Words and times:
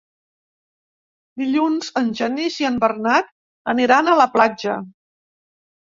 Dilluns 1.41 1.93
en 2.03 2.11
Genís 2.23 2.59
i 2.65 2.69
en 2.73 2.81
Bernat 2.87 3.33
aniran 3.77 4.15
a 4.17 4.21
la 4.25 4.31
platja. 4.37 4.85